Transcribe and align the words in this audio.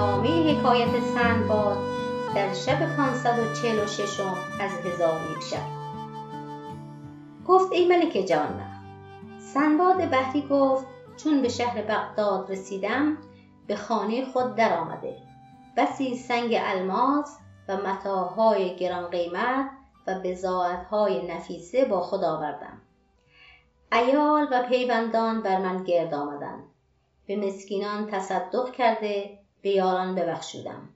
حکایت 0.00 1.00
سندباد 1.14 1.78
در 2.34 2.52
شب 2.54 2.96
546 2.96 4.20
از 4.60 4.70
هزار 4.84 5.20
یک 5.30 5.42
شب 5.42 5.80
گفت 7.46 7.72
ای 7.72 7.88
ملک 7.88 8.26
جوانبخت 8.28 8.80
سندباد 9.38 10.10
بحری 10.10 10.46
گفت 10.50 10.86
چون 11.16 11.42
به 11.42 11.48
شهر 11.48 11.82
بغداد 11.82 12.50
رسیدم 12.50 13.18
به 13.66 13.76
خانه 13.76 14.24
خود 14.24 14.54
درآمده. 14.54 15.16
بسی 15.76 16.16
سنگ 16.16 16.58
الماس 16.60 17.38
و 17.68 17.76
متاعهای 17.76 18.76
گران 18.76 19.10
قیمت 19.10 19.70
و 20.06 20.20
بضاعتهای 20.24 21.26
نفیسه 21.26 21.84
با 21.84 22.00
خود 22.00 22.24
آوردم. 22.24 22.80
عیال 23.92 24.48
و 24.52 24.62
پیوندان 24.62 25.42
بر 25.42 25.58
من 25.58 25.84
گرد 25.84 26.14
آمدند. 26.14 26.64
به 27.26 27.36
مسکینان 27.36 28.06
تصدق 28.06 28.72
کرده 28.72 29.38
به 29.62 29.70
یاران 29.70 30.14
ببخشودم 30.14 30.88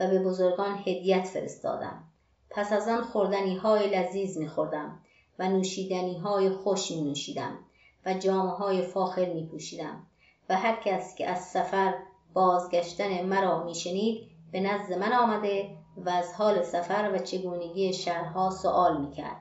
و 0.00 0.06
به 0.06 0.18
بزرگان 0.18 0.78
هدیت 0.78 1.24
فرستادم. 1.24 2.04
پس 2.50 2.72
از 2.72 2.88
آن 2.88 3.02
خوردنی 3.02 3.56
های 3.56 3.90
لذیذ 3.90 4.38
میخوردم 4.38 4.98
و 5.38 5.48
نوشیدنی 5.48 6.18
های 6.18 6.50
خوش 6.50 6.90
می 6.90 7.02
نوشیدم 7.02 7.58
و 8.06 8.14
جامعه 8.14 8.52
های 8.52 8.82
فاخر 8.82 9.32
می 9.32 9.46
پوشیدم 9.46 10.06
و 10.48 10.56
هر 10.56 10.76
کس 10.84 11.14
که 11.14 11.26
از 11.26 11.44
سفر 11.44 11.94
بازگشتن 12.32 13.26
مرا 13.26 13.64
میشنید 13.64 14.30
به 14.52 14.60
نزد 14.60 14.92
من 14.92 15.12
آمده 15.12 15.70
و 15.96 16.08
از 16.08 16.34
حال 16.34 16.62
سفر 16.62 17.10
و 17.14 17.18
چگونگی 17.18 17.92
شهرها 17.92 18.50
سؤال 18.50 19.00
می‌کرد. 19.00 19.36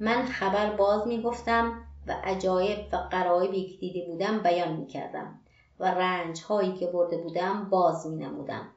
من 0.00 0.26
خبر 0.26 0.76
باز 0.76 1.06
می‌گفتم 1.06 1.84
و 2.06 2.12
عجایب 2.24 2.78
و 2.92 2.96
قرایبی 2.96 3.66
که 3.66 3.76
دیده 3.76 4.06
بودم 4.06 4.38
بیان 4.38 4.76
می‌کردم. 4.76 5.40
و 5.80 5.84
رنج 5.84 6.42
هایی 6.42 6.74
که 6.74 6.86
برده 6.86 7.22
بودم 7.22 7.68
باز 7.70 8.06
می 8.06 8.16
نمودم. 8.16 8.68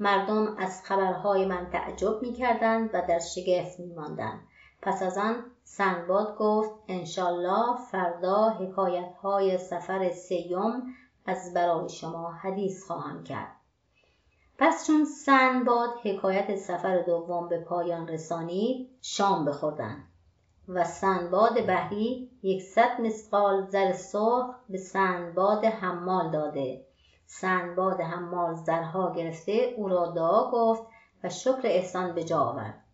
مردم 0.00 0.56
از 0.58 0.82
خبرهای 0.84 1.46
من 1.46 1.70
تعجب 1.70 2.22
می 2.22 2.32
کردند 2.32 2.90
و 2.92 3.02
در 3.08 3.18
شگفت 3.18 3.80
می 3.80 3.94
ماندند. 3.94 4.40
پس 4.82 5.02
از 5.02 5.18
آن 5.18 5.44
سنباد 5.64 6.36
گفت 6.38 6.70
انشالله 6.88 7.76
فردا 7.90 8.50
حکایت 8.50 9.12
های 9.22 9.58
سفر 9.58 10.10
سیوم 10.10 10.82
از 11.26 11.54
برای 11.54 11.88
شما 11.88 12.30
حدیث 12.30 12.86
خواهم 12.86 13.24
کرد. 13.24 13.56
پس 14.58 14.86
چون 14.86 15.04
سنباد 15.04 15.90
حکایت 16.04 16.56
سفر 16.56 17.02
دوم 17.02 17.48
به 17.48 17.58
پایان 17.60 18.08
رسانید 18.08 18.90
شام 19.00 19.44
بخوردند. 19.44 20.09
و 20.74 20.84
سنباد 20.84 21.66
بحری 21.66 22.30
یکصد 22.42 23.00
مسقال 23.00 23.66
زر 23.66 23.92
سرخ 23.92 24.54
به 24.68 24.78
سنباد 24.78 25.64
حمال 25.64 26.30
داده. 26.30 26.84
سنباد 27.26 28.00
حمال 28.00 28.54
زرها 28.54 29.12
گرفته 29.16 29.74
او 29.76 29.88
را 29.88 30.06
دعا 30.06 30.50
گفت 30.50 30.82
و 31.24 31.28
شکر 31.28 31.60
احسان 31.64 32.14
به 32.14 32.24
جا 32.24 32.40
آورد. 32.40 32.84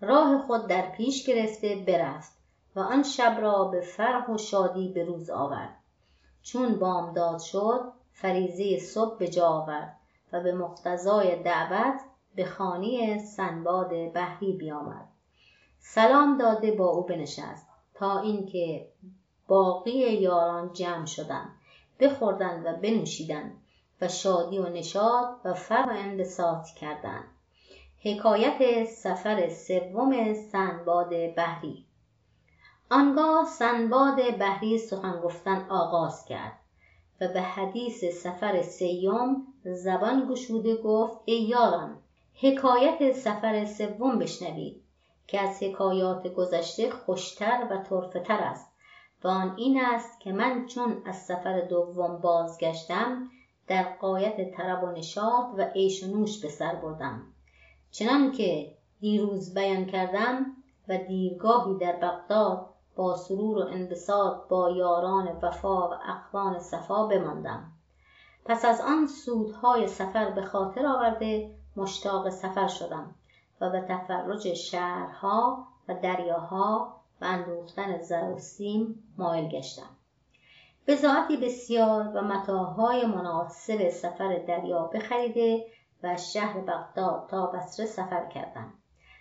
راه 0.00 0.46
خود 0.46 0.66
در 0.66 0.90
پیش 0.90 1.26
گرفته 1.26 1.84
برفت 1.86 2.32
و 2.76 2.80
آن 2.80 3.02
شب 3.02 3.38
را 3.40 3.64
به 3.64 3.80
فرح 3.80 4.30
و 4.30 4.38
شادی 4.38 4.92
به 4.92 5.04
روز 5.04 5.30
آورد. 5.30 5.78
چون 6.42 6.78
بامداد 6.78 7.38
شد 7.38 7.92
فریزه 8.12 8.78
صبح 8.78 9.18
به 9.18 9.28
جا 9.28 9.48
آورد 9.48 9.96
و 10.32 10.40
به 10.40 10.52
مقتضای 10.52 11.42
دعوت 11.42 12.00
به 12.34 12.44
خانه 12.44 13.18
سنباد 13.18 14.12
بحری 14.14 14.52
بیامد. 14.52 15.11
سلام 15.84 16.38
داده 16.38 16.72
با 16.72 16.86
او 16.86 17.02
بنشست 17.02 17.66
تا 17.94 18.20
اینکه 18.20 18.88
باقی 19.48 19.92
یاران 19.92 20.72
جمع 20.72 21.06
شدند 21.06 21.48
بخوردند 22.00 22.66
و 22.66 22.72
بنوشیدند 22.72 23.52
و 24.00 24.08
شادی 24.08 24.58
و 24.58 24.68
نشاط 24.68 25.28
و 25.44 25.54
فرح 25.54 25.88
و 25.88 25.90
انبساط 25.90 26.66
کردند 26.80 27.24
حکایت 28.04 28.84
سفر 28.84 29.48
سوم 29.48 30.34
سنباد 30.34 31.34
بحری. 31.36 31.84
آنگاه 32.90 33.44
سنباد 33.44 34.38
بحری 34.38 34.78
سخن 34.78 35.20
گفتن 35.20 35.66
آغاز 35.70 36.24
کرد 36.24 36.58
و 37.20 37.28
به 37.28 37.42
حدیث 37.42 38.04
سفر 38.04 38.62
سیوم 38.62 39.46
زبان 39.64 40.28
گشوده 40.30 40.76
گفت 40.76 41.20
ای 41.24 41.42
یاران 41.42 41.98
حکایت 42.34 43.12
سفر 43.12 43.64
سوم 43.64 44.18
بشنوید. 44.18 44.81
که 45.26 45.40
از 45.40 45.62
حکایات 45.62 46.34
گذشته 46.34 46.90
خوشتر 46.90 47.66
و 47.70 47.76
طرفتر 47.76 48.38
است. 48.38 48.72
و 49.24 49.28
آن 49.28 49.54
این 49.56 49.80
است 49.80 50.20
که 50.20 50.32
من 50.32 50.66
چون 50.66 51.02
از 51.06 51.16
سفر 51.16 51.60
دوم 51.60 52.16
بازگشتم 52.16 53.30
در 53.66 53.82
قایت 53.82 54.56
طرب 54.56 54.84
و 54.84 54.90
نشاط 54.90 55.46
و 55.56 55.62
عیش 55.62 56.02
و 56.02 56.06
نوش 56.06 56.40
به 56.40 56.48
سر 56.48 56.74
بردم. 56.74 57.22
چنان 57.90 58.32
که 58.32 58.72
دیروز 59.00 59.54
بیان 59.54 59.84
کردم 59.84 60.46
و 60.88 60.98
دیرگاهی 60.98 61.78
در 61.78 61.92
بغداد 61.92 62.66
با 62.96 63.16
سرور 63.16 63.58
و 63.58 63.68
انبساط 63.68 64.48
با 64.48 64.70
یاران 64.70 65.28
وفا 65.42 65.88
و 65.88 65.94
اقوان 66.08 66.58
صفا 66.58 67.06
بماندم. 67.06 67.72
پس 68.44 68.64
از 68.64 68.80
آن 68.80 69.06
سودهای 69.06 69.88
سفر 69.88 70.30
به 70.30 70.42
خاطر 70.42 70.86
آورده 70.86 71.54
مشتاق 71.76 72.30
سفر 72.30 72.68
شدم. 72.68 73.14
و 73.62 73.70
به 73.70 73.80
تفرج 73.80 74.54
شهرها 74.54 75.66
و 75.88 75.94
دریاها 75.94 77.00
و 77.20 77.24
اندوختن 77.24 77.98
زر 77.98 78.30
و 78.30 78.38
سیم 78.38 79.12
مایل 79.18 79.48
گشتم. 79.48 79.96
بزاعتی 80.86 81.36
بسیار 81.36 82.08
و 82.08 82.22
متاهای 82.22 83.06
مناسب 83.06 83.88
سفر 83.88 84.38
دریا 84.38 84.82
بخریده 84.82 85.66
و 86.02 86.06
از 86.06 86.32
شهر 86.32 86.60
بغداد 86.60 87.28
تا 87.30 87.46
بصره 87.46 87.86
سفر 87.86 88.26
کردم 88.26 88.72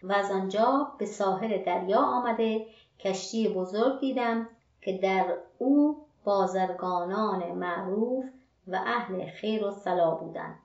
و 0.03 0.12
از 0.13 0.31
آنجا 0.31 0.91
به 0.97 1.06
ساحل 1.06 1.63
دریا 1.63 2.00
آمده 2.00 2.66
کشتی 3.00 3.50
بزرگ 3.50 4.00
دیدم 4.00 4.47
که 4.81 4.97
در 4.97 5.38
او 5.58 6.06
بازرگانان 6.23 7.52
معروف 7.52 8.25
و 8.68 8.75
اهل 8.85 9.29
خیر 9.29 9.66
و 9.66 9.72
صلاح 9.72 10.19
بودند. 10.19 10.59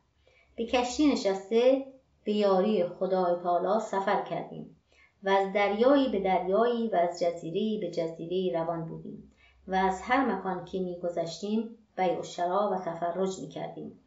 به 0.56 0.66
کشتی 0.66 1.12
نشسته 1.12 1.86
به 2.26 2.32
یاری 2.32 2.88
خدای 2.88 3.36
تعالی 3.42 3.80
سفر 3.80 4.22
کردیم 4.22 4.76
و 5.22 5.28
از 5.28 5.52
دریایی 5.52 6.08
به 6.08 6.20
دریایی 6.20 6.88
و 6.88 6.96
از 6.96 7.20
جزیره 7.20 7.80
به 7.80 7.90
جزیره 7.90 8.60
روان 8.60 8.88
بودیم 8.88 9.32
و 9.68 9.74
از 9.74 10.02
هر 10.02 10.24
مکان 10.24 10.64
که 10.64 10.80
میگذشتیم 10.80 11.78
بیع 11.96 12.20
و 12.20 12.22
شرا 12.22 12.70
و 12.72 12.76
تفرج 12.76 13.38
می‌کردیم 13.40 14.00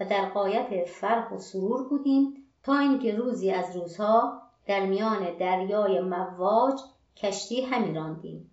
و 0.00 0.04
در 0.04 0.28
قایت 0.28 0.84
فرح 0.84 1.32
و 1.32 1.38
سرور 1.38 1.88
بودیم 1.88 2.34
تا 2.62 2.78
اینکه 2.78 3.16
روزی 3.16 3.50
از 3.50 3.76
روزها 3.76 4.42
در 4.66 4.86
میان 4.86 5.36
دریای 5.36 6.00
مواج 6.00 6.80
کشتی 7.16 7.60
همی 7.60 7.94
راندیم 7.94 8.50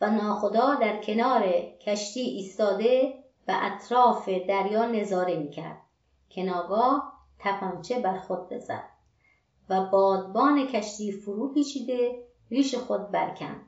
و 0.00 0.10
ناخدا 0.10 0.74
در 0.74 1.02
کنار 1.02 1.42
کشتی 1.80 2.20
ایستاده 2.20 3.14
و 3.48 3.58
اطراف 3.60 4.28
دریا 4.28 4.86
نظاره 4.86 5.36
می‌کرد. 5.36 5.78
که 6.28 6.42
ناگاه 6.42 7.21
تپانچه 7.44 8.00
بر 8.00 8.18
خود 8.18 8.48
بزد 8.48 8.88
و 9.68 9.86
بادبان 9.86 10.66
کشتی 10.66 11.12
فرو 11.12 11.52
پیچیده 11.52 12.22
ریش 12.50 12.74
خود 12.74 13.10
برکن 13.10 13.60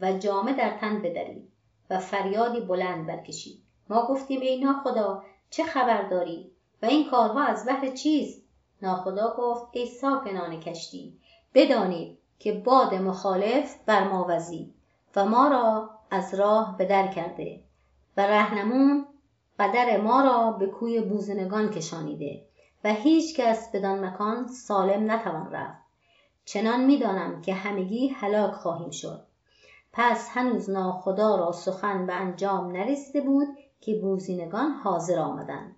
و 0.00 0.12
جامه 0.12 0.52
در 0.52 0.78
تن 0.78 1.02
بدرید 1.02 1.52
و 1.90 1.98
فریادی 1.98 2.60
بلند 2.60 3.06
برکشید. 3.06 3.62
ما 3.88 4.06
گفتیم 4.06 4.40
ای 4.40 4.60
ناخدا 4.60 5.22
چه 5.50 5.64
خبر 5.64 6.08
داری؟ 6.08 6.50
و 6.82 6.86
این 6.86 7.10
کارها 7.10 7.42
از 7.42 7.64
بهر 7.64 7.90
چیست؟ 7.90 8.42
ناخدا 8.82 9.34
گفت 9.38 9.66
ای 9.72 9.86
ساکنان 9.86 10.60
کشتی 10.60 11.18
بدانید 11.54 12.18
که 12.38 12.52
باد 12.52 12.94
مخالف 12.94 13.76
بر 13.86 14.08
ما 14.08 14.26
وزید 14.28 14.74
و 15.16 15.24
ما 15.24 15.48
را 15.48 15.90
از 16.10 16.34
راه 16.34 16.76
به 16.76 16.84
در 16.84 17.12
کرده 17.12 17.60
و 18.16 18.26
رهنمون 18.26 19.06
قدر 19.58 20.00
ما 20.00 20.20
را 20.20 20.50
به 20.50 20.66
کوی 20.66 21.00
بوزنگان 21.00 21.70
کشانیده. 21.70 22.42
و 22.84 22.92
هیچ 22.92 23.36
کس 23.36 23.72
بدان 23.72 24.04
مکان 24.04 24.46
سالم 24.46 25.10
نتوان 25.10 25.50
رفت. 25.50 25.82
چنان 26.44 26.84
می‌دانم 26.84 27.42
که 27.42 27.54
همگی 27.54 28.08
هلاک 28.08 28.52
خواهیم 28.52 28.90
شد. 28.90 29.22
پس 29.92 30.28
هنوز 30.30 30.70
ناخدا 30.70 31.36
را 31.36 31.52
سخن 31.52 32.06
به 32.06 32.12
انجام 32.12 32.72
نرسیده 32.72 33.20
بود 33.20 33.48
که 33.80 33.94
بوزینگان 33.94 34.70
حاضر 34.70 35.18
آمدند 35.18 35.76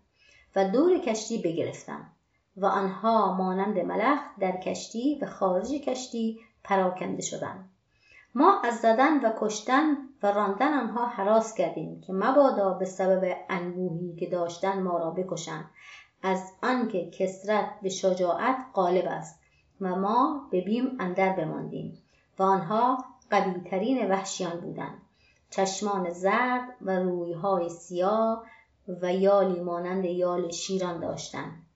و 0.57 0.71
دور 0.71 0.99
کشتی 0.99 1.39
بگرفتند 1.43 2.11
و 2.57 2.67
آنها 2.67 3.33
مانند 3.33 3.79
ملخ 3.79 4.21
در 4.41 4.57
کشتی 4.57 5.19
و 5.23 5.27
خارج 5.27 5.73
کشتی 5.73 6.41
پراکنده 6.65 7.23
شدند. 7.23 7.71
ما 8.35 8.61
از 8.65 8.77
زدن 8.77 9.21
و 9.21 9.33
کشتن 9.39 9.97
و 10.23 10.33
راندن 10.33 10.75
آنها 10.75 11.07
حراس 11.07 11.55
کردیم 11.55 12.01
که 12.01 12.13
مبادا 12.13 12.71
به 12.75 12.85
سبب 12.85 13.37
انبوهی 13.49 14.17
که 14.17 14.27
داشتن 14.27 14.83
ما 14.83 14.99
را 14.99 15.11
بکشند 15.11 15.71
از 16.27 16.53
آنکه 16.63 17.11
کسرت 17.11 17.81
به 17.83 17.89
شجاعت 17.89 18.57
غالب 18.75 19.05
است 19.07 19.41
و 19.81 19.97
ما 19.97 20.49
به 20.51 20.61
بیم 20.61 20.97
اندر 21.01 21.33
بماندیم 21.33 22.03
و 22.39 22.43
آنها 22.43 23.05
قویترین 23.31 24.11
وحشیان 24.11 24.61
بودند. 24.61 25.03
چشمان 25.51 26.11
زرد 26.11 26.77
و 26.81 26.91
رویهای 26.91 27.69
سیاه 27.69 28.45
و 28.89 29.15
یالی 29.15 29.61
مانند 29.61 30.05
یال 30.05 30.51
شیران 30.51 31.01
داشتند. 31.01 31.67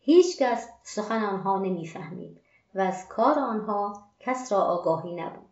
هیچکس 0.00 0.68
سخن 0.82 1.24
آنها 1.24 1.58
نمی‌فهمید 1.58 2.40
و 2.74 2.80
از 2.80 3.08
کار 3.08 3.38
آنها 3.38 4.02
کس 4.20 4.52
را 4.52 4.58
آگاهی 4.58 5.14
نبود. 5.14 5.48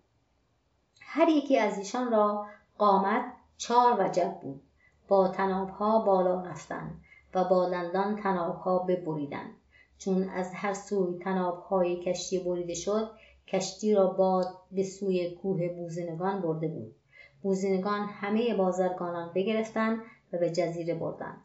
هر 1.01 1.29
یکی 1.29 1.59
از 1.59 1.79
ایشان 1.79 2.13
را 2.13 2.47
قامت 2.79 3.33
چار 3.57 4.07
وجب 4.07 4.39
بود. 4.43 4.63
با 5.09 5.29
تنابها 5.29 5.99
بالا 5.99 6.41
رفتن 6.41 7.01
و 7.35 7.45
با 7.45 7.69
دندان 7.69 8.17
تنابها 8.17 8.79
ببریدن 8.79 9.47
چون 9.99 10.29
از 10.29 10.51
هر 10.55 10.73
سوی 10.75 11.19
تنابهای 11.19 12.01
کشتی 12.01 12.39
بریده 12.39 12.75
شد 12.75 13.11
کشتی 13.47 13.95
را 13.95 14.07
باد 14.07 14.47
به 14.73 14.83
سوی 14.83 15.31
کوه 15.31 15.69
بوزنگان 15.69 16.43
برده 16.43 16.69
بود. 16.69 16.95
بوزینگان 17.43 18.01
همه 18.01 18.55
بازرگانان 18.55 19.33
بگرفتند 19.35 20.03
و 20.33 20.39
به 20.39 20.51
جزیره 20.51 20.95
بردند. 20.95 21.41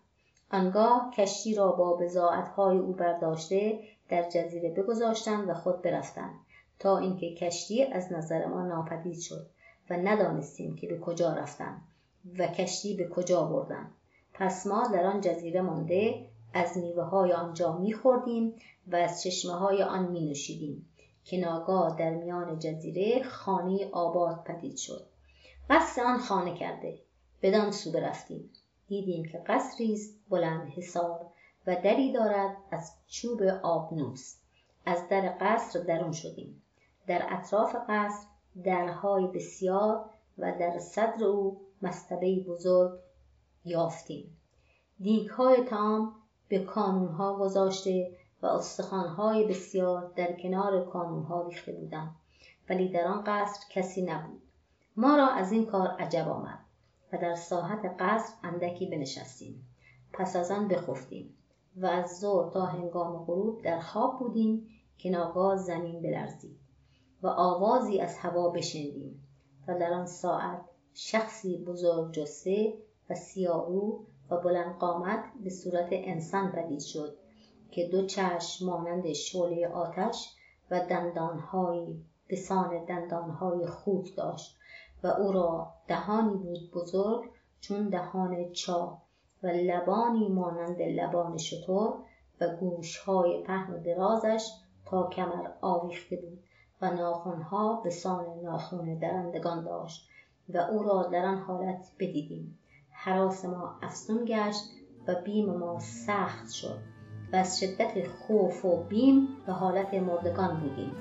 آنگاه 0.51 1.11
کشتی 1.17 1.55
را 1.55 1.71
با 1.71 1.93
بزاعتهای 1.93 2.77
او 2.77 2.93
برداشته 2.93 3.79
در 4.09 4.29
جزیره 4.29 4.69
بگذاشتند 4.69 5.49
و 5.49 5.53
خود 5.53 5.81
برفتند 5.81 6.35
تا 6.79 6.97
اینکه 6.97 7.35
کشتی 7.35 7.83
از 7.83 8.11
نظر 8.11 8.45
ما 8.45 8.61
ناپدید 8.61 9.19
شد 9.19 9.47
و 9.89 9.97
ندانستیم 9.97 10.75
که 10.75 10.87
به 10.87 10.99
کجا 10.99 11.33
رفتند 11.33 11.81
و 12.37 12.47
کشتی 12.47 12.97
به 12.97 13.07
کجا 13.07 13.43
بردند. 13.43 13.91
پس 14.39 14.67
ما 14.67 14.87
در 14.87 15.05
آن 15.05 15.21
جزیره 15.21 15.61
مانده 15.61 16.25
از 16.53 16.77
میوه 16.77 17.03
های 17.03 17.33
آنجا 17.33 17.77
میخوردیم 17.77 18.53
و 18.87 18.95
از 18.95 19.23
چشمه 19.23 19.53
های 19.53 19.83
آن 19.83 20.07
می 20.11 20.25
نوشیدیم 20.25 20.89
که 21.23 21.37
ناگاه 21.37 21.95
در 21.99 22.09
میان 22.09 22.59
جزیره 22.59 23.23
خانه 23.23 23.89
آباد 23.91 24.43
پدید 24.43 24.77
شد. 24.77 25.07
قصد 25.69 26.01
آن 26.01 26.17
خانه 26.17 26.53
کرده. 26.53 26.99
بدان 27.41 27.71
سو 27.71 27.91
برفتیم. 27.91 28.49
دیدیم 28.87 29.25
که 29.25 29.43
قصری 29.47 29.93
است 29.93 30.15
بلند 30.29 30.67
حصار 30.67 31.25
و 31.67 31.75
دری 31.75 32.13
دارد 32.13 32.57
از 32.71 32.91
چوب 33.07 33.43
آبنوس 33.63 34.35
از 34.85 35.09
در 35.09 35.37
قصر 35.41 35.79
درون 35.79 36.11
شدیم. 36.11 36.61
در 37.07 37.25
اطراف 37.29 37.75
قصر 37.89 38.27
درهای 38.63 39.27
بسیار 39.27 40.09
و 40.37 40.53
در 40.59 40.79
صدر 40.79 41.23
او 41.23 41.61
مستبه 41.81 42.35
بزرگ 42.47 42.99
یافتیم. 43.67 44.37
دیگهای 44.99 45.63
تام 45.63 46.15
به 46.47 46.59
کانونها 46.59 47.35
گذاشته 47.37 48.11
و 48.41 48.45
استخوانهای 48.45 49.47
بسیار 49.47 50.11
در 50.15 50.33
کنار 50.33 50.85
کانونها 50.85 51.47
ریخته 51.47 51.71
بودند. 51.71 52.15
ولی 52.69 52.89
در 52.89 53.07
آن 53.07 53.23
قصر 53.23 53.59
کسی 53.69 54.01
نبود. 54.01 54.41
ما 54.97 55.15
را 55.15 55.27
از 55.27 55.51
این 55.51 55.65
کار 55.65 55.87
عجب 55.87 56.27
آمد 56.27 56.59
و 57.13 57.17
در 57.17 57.35
ساحت 57.35 57.95
قصر 57.99 58.33
اندکی 58.43 58.85
بنشستیم. 58.85 59.67
پس 60.13 60.35
از 60.35 60.51
آن 60.51 60.67
بخفتیم 60.67 61.37
و 61.75 61.85
از 61.85 62.19
ظهر 62.19 62.49
تا 62.49 62.65
هنگام 62.65 63.25
غروب 63.25 63.61
در 63.61 63.79
خواب 63.79 64.19
بودیم 64.19 64.67
که 64.97 65.09
ناگاه 65.09 65.57
زمین 65.57 66.01
بلرزید 66.01 66.59
و 67.21 67.27
آوازی 67.27 67.99
از 67.99 68.17
هوا 68.17 68.49
بشنیدیم 68.49 69.27
و 69.67 69.79
در 69.79 69.93
آن 69.93 70.05
ساعت 70.05 70.61
شخصی 70.93 71.57
بزرگ 71.57 72.13
جسه 72.13 72.73
و 73.09 73.15
سیاهرو 73.15 74.05
و 74.29 74.37
بلند 74.37 74.75
قامت 74.75 75.23
به 75.43 75.49
صورت 75.49 75.87
انسان 75.91 76.51
پدید 76.51 76.79
شد 76.79 77.17
که 77.71 77.87
دو 77.87 78.05
چشم 78.05 78.65
مانند 78.65 79.13
شعله 79.13 79.67
آتش 79.67 80.35
و 80.71 80.79
دندانهایی 80.79 82.05
به 82.27 82.35
سان 82.35 82.85
دندانهای 82.85 83.67
خوک 83.67 84.15
داشت 84.15 84.57
و 85.03 85.07
او 85.07 85.31
را 85.31 85.73
دهانی 85.87 86.37
بود 86.37 86.71
بزرگ 86.71 87.29
چون 87.59 87.89
دهان 87.89 88.51
چا 88.51 89.01
و 89.43 89.47
لبانی 89.47 90.27
مانند 90.27 90.81
لبان 90.81 91.37
شتر 91.37 91.93
و 92.41 92.55
گوشهای 92.59 93.43
پهن 93.43 93.73
و 93.73 93.83
درازش 93.83 94.51
تا 94.85 95.09
کمر 95.09 95.49
آویخته 95.61 96.15
بود 96.15 96.43
و 96.81 96.93
ناخونها 96.93 97.81
به 97.83 97.89
سان 97.89 98.39
ناخون 98.43 98.99
درندگان 98.99 99.63
داشت 99.63 100.09
و 100.49 100.57
او 100.57 100.83
را 100.83 101.03
در 101.03 101.25
آن 101.25 101.37
حالت 101.37 101.91
بدیدیم. 101.99 102.59
حراس 102.99 103.45
ما 103.45 103.75
افزون 103.81 104.25
گشت 104.25 104.63
و 105.07 105.15
بیم 105.25 105.49
ما 105.49 105.79
سخت 105.79 106.51
شد 106.51 106.79
و 107.33 107.35
از 107.35 107.59
شدت 107.59 108.07
خوف 108.07 108.65
و 108.65 108.83
بیم 108.83 109.27
به 109.45 109.53
حالت 109.53 109.93
مردگان 109.93 110.59
بودیم. 110.59 110.91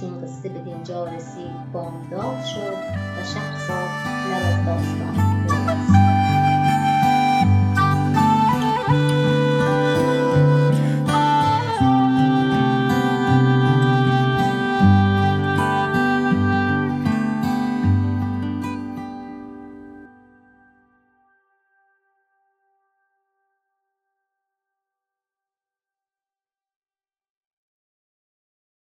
چون 0.00 0.20
قصه 0.20 0.48
به 0.48 0.58
دینجا 0.58 1.04
رسید 1.04 1.72
بامداد 1.72 2.44
شد 2.44 2.74
و 3.18 3.24
شهرزاد 3.24 3.88
لب 4.30 4.66
داستان 4.66 5.99